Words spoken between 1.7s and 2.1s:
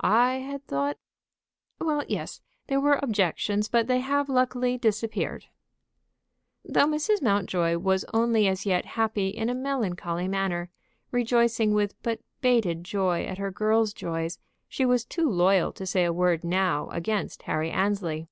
"Well,